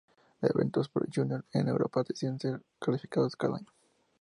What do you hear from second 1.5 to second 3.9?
en Europa deciden esos calificativos cada año.